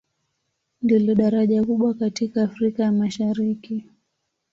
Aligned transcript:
Ndilo 0.81 1.15
daraja 1.15 1.63
kubwa 1.63 1.93
katika 1.93 2.43
Afrika 2.43 2.83
ya 2.83 2.91
Mashariki. 2.91 3.83